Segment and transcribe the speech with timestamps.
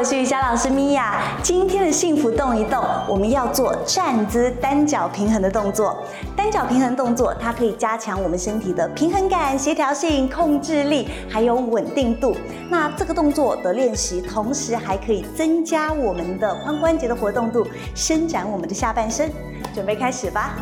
[0.00, 6.02] 我是瑜伽老师米娅，今天的幸福动一动，我们要做站姿单脚平衡的动作。
[6.34, 12.34] 单脚平衡动作，它可以加强我们身体的平衡感、协调性、控制力，还有稳定度。
[12.70, 19.30] 那这个动作的练习，同时还可以增加我们的髋关节的活动度，伸展我们的下半身。
[19.74, 20.56] 准备开始吧。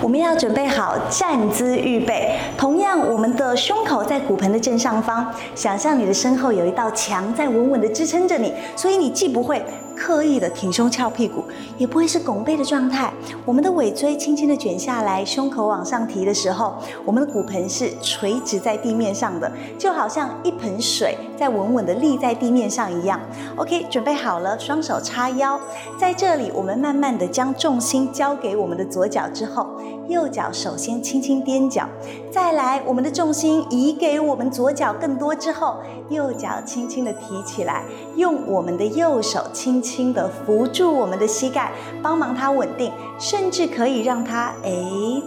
[0.00, 2.36] 我们要准备好站姿预备。
[2.58, 2.71] 同，
[3.10, 9.62] 我们的胸口在骨盆的正上方，想象你的身后有一道墙在稳稳的支撑着你，所以你既不会。
[10.02, 11.44] 刻意的挺胸翘屁股，
[11.78, 13.12] 也不会是拱背的状态。
[13.44, 23.20] 我们的尾椎轻轻的卷下来，胸口往上提的时候，我们的骨盆是垂直在地面上的，就好像一盆水在稳稳的立在地面上一样。
[23.54, 25.60] OK，准备好了，双手叉腰，
[25.96, 29.68] 在这里，我们慢慢的将重心交给我们的左脚之后，
[30.08, 31.86] 右脚首先轻轻踮脚，
[32.28, 35.76] 再来，我们的重心移给我们左脚更多之后，
[36.08, 37.84] 右脚轻轻的提起来，
[38.16, 39.62] 用我们的右手轻。
[39.62, 41.70] 轻轻的扶住我们的膝盖，
[42.02, 44.72] 帮忙它稳定，甚至可以让它哎，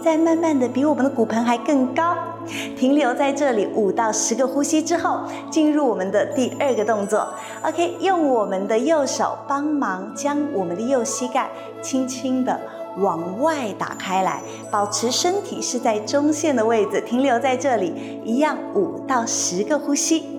[0.02, 2.16] 再慢慢的比我们的骨盆还更高，
[2.76, 7.28] 停留在这里五到十个呼吸之后，进入我们的第二个动作。
[7.62, 11.48] OK，用我们的右手帮忙将我们的右膝盖
[11.80, 12.58] 轻轻的
[12.98, 20.35] 往外打开来，保持身体是在中线的位置，停留在这里，一样五到十个呼吸。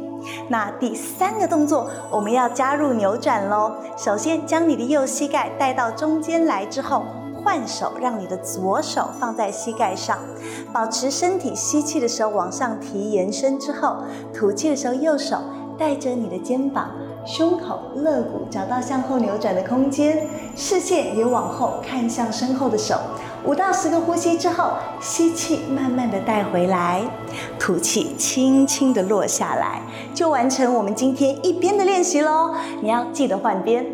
[0.49, 3.71] 那第三个动作，我们要加入扭转喽。
[3.97, 7.03] 首先，将你的右膝盖带到中间来之后，
[7.43, 10.17] 换手，让你的左手放在膝盖上，
[10.73, 13.97] 保持身体吸气的时候往上提延伸之后，
[14.33, 15.37] 吐气的时候右手
[15.77, 16.91] 带着你的肩膀、
[17.25, 22.95] 胸口、肋骨找到向后扭转的空间，视线也往后看向身后的手。
[23.47, 27.01] 五到十个呼吸之后，吸气，慢慢的带回来，
[27.57, 29.81] 吐气，轻轻的落下来，
[30.13, 32.53] 就完成我们今天一边的练习喽。
[32.81, 33.85] 你要记得换边。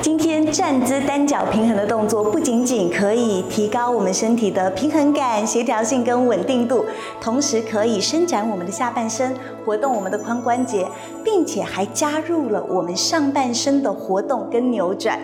[0.00, 6.84] 今天站姿单脚平衡的动作，不仅仅可以提高我们身体的平衡感、协调性跟稳定度，
[7.20, 9.34] 同时可以伸展我们的下半身，
[9.64, 10.86] 活动我们的髋关节，
[11.24, 15.18] 并且还加入了我们上半身的活动跟扭转。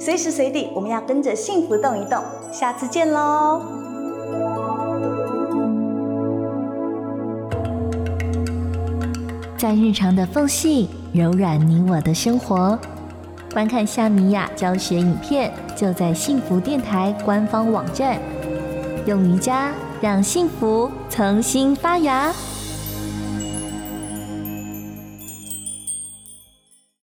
[0.00, 2.18] 随时随地，我们要跟着幸福动一动。
[2.50, 3.60] 下次见喽！
[9.56, 12.78] 在日常的缝隙，柔软你我的生活。
[13.54, 18.18] 观看夏米雅教学影片，就在幸福电台官方网站。
[19.06, 19.70] 用瑜伽
[20.00, 22.34] 让幸福重新发芽。